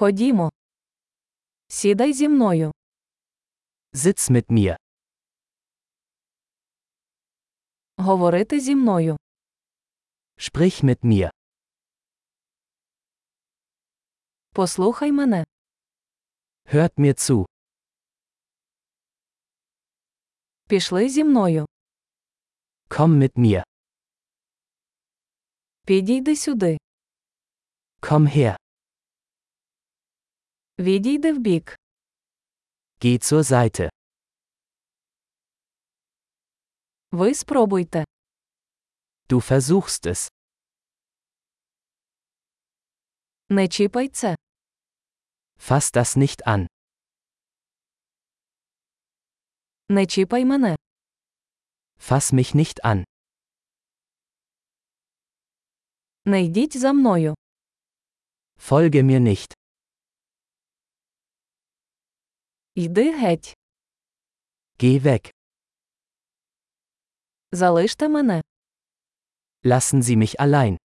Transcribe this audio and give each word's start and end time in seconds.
Ходімо. 0.00 0.50
Сідай 1.68 2.12
зі 2.12 2.28
мною. 2.28 2.72
Sitz 3.92 4.30
mit 4.30 4.46
mir. 4.46 4.76
Говорити 7.96 8.60
зі 8.60 8.76
мною. 8.76 9.16
Sprich 10.38 10.84
mit 10.84 11.00
mir. 11.04 11.30
Послухай 14.52 15.12
мене. 15.12 15.44
Hört 16.64 16.94
mir 16.98 17.14
zu. 17.14 17.46
Пішли 20.68 21.08
зі 21.08 21.24
мною. 21.24 21.66
Komm 22.88 23.18
mit 23.18 23.32
mir. 23.32 23.62
Підійди 25.86 26.36
сюди. 26.36 26.78
Komm 28.00 28.36
her. 28.36 28.59
Відійди 30.79 31.33
вбік. 31.33 31.75
Geh 33.01 33.19
zur 33.23 33.43
Seite. 33.43 33.89
Ви 37.11 37.33
спробуйте. 37.35 38.05
Du 39.29 39.39
versuchst 39.51 40.07
es. 40.07 40.31
Не 43.49 43.67
чіпай 43.67 44.09
це. 44.09 44.35
Fass 45.59 45.93
das 45.95 46.17
nicht 46.17 46.47
an. 46.47 46.67
Не 49.89 50.05
чіпай 50.05 50.45
мене. 50.45 50.75
Fass 51.99 52.33
mich 52.33 52.55
nicht 52.55 52.79
an. 52.85 53.03
Не 56.25 56.43
йдіть 56.43 56.77
за 56.77 56.93
мною. 56.93 57.35
Folge 58.59 59.03
mir 59.03 59.19
nicht. 59.19 59.53
Йди 62.80 63.12
геть. 63.12 63.54
Geh 64.78 64.98
weg. 65.02 65.30
Залиште 67.52 68.08
мене. 68.08 68.42
Lassen 69.64 70.02
Sie 70.02 70.16
mich 70.16 70.34
allein. 70.40 70.76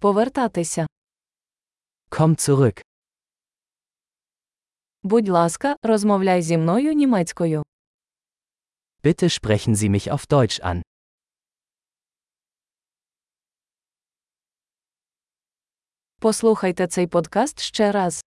Повертатися. 0.00 0.86
Komm 2.10 2.36
zurück. 2.48 2.80
Будь 5.02 5.28
ласка, 5.28 5.76
розмовляй 5.82 6.42
зі 6.42 6.58
мною 6.58 6.92
німецькою. 6.92 7.62
Bitte 9.02 9.24
sprechen 9.28 9.74
Sie 9.74 9.90
mich 9.90 10.12
auf 10.12 10.28
Deutsch 10.28 10.60
an. 10.64 10.82
Послухайте 16.18 16.86
цей 16.86 17.06
подкаст 17.06 17.60
ще 17.60 17.92
раз. 17.92 18.29